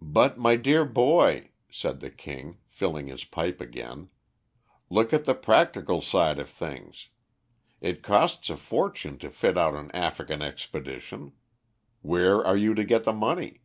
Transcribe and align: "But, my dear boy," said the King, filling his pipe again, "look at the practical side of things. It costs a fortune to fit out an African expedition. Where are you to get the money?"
"But, 0.00 0.38
my 0.38 0.56
dear 0.56 0.86
boy," 0.86 1.50
said 1.70 2.00
the 2.00 2.08
King, 2.08 2.60
filling 2.66 3.08
his 3.08 3.24
pipe 3.24 3.60
again, 3.60 4.08
"look 4.88 5.12
at 5.12 5.26
the 5.26 5.34
practical 5.34 6.00
side 6.00 6.38
of 6.38 6.48
things. 6.48 7.08
It 7.82 8.02
costs 8.02 8.48
a 8.48 8.56
fortune 8.56 9.18
to 9.18 9.28
fit 9.28 9.58
out 9.58 9.74
an 9.74 9.90
African 9.90 10.40
expedition. 10.40 11.32
Where 12.00 12.42
are 12.42 12.56
you 12.56 12.72
to 12.72 12.84
get 12.84 13.04
the 13.04 13.12
money?" 13.12 13.60